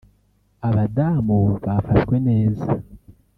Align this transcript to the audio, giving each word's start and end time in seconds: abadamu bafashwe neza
abadamu 0.67 1.37
bafashwe 1.65 2.15
neza 2.27 2.67